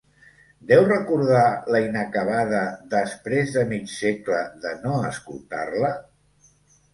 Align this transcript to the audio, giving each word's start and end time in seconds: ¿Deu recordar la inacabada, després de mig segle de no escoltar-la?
¿Deu 0.69 0.79
recordar 0.85 1.43
la 1.75 1.81
inacabada, 1.87 2.61
després 2.95 3.53
de 3.59 3.67
mig 3.75 3.93
segle 3.97 4.41
de 4.65 4.73
no 4.87 4.97
escoltar-la? 5.13 5.93